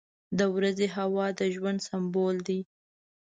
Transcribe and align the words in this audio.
•د 0.37 0.39
ورځې 0.55 0.87
هوا 0.95 1.27
د 1.39 1.41
ژوند 1.55 1.79
سمبول 1.87 2.35
دی. 2.47 2.59